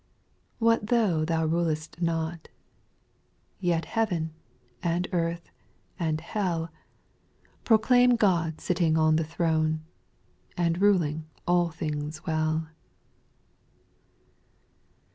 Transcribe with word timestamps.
4. 0.57 0.65
What 0.67 0.87
though 0.87 1.23
thou 1.23 1.45
rulest 1.45 2.01
not? 2.01 2.47
Yet 3.59 3.85
heaven, 3.85 4.33
and 4.81 5.07
earth, 5.11 5.51
and 5.99 6.19
hell, 6.19 6.71
Proclaim 7.65 8.15
God 8.15 8.59
sitting 8.59 8.97
on 8.97 9.17
the 9.17 9.23
throne, 9.23 9.83
And 10.57 10.81
ruling 10.81 11.27
all 11.45 11.69
things 11.69 12.25
well. 12.25 12.67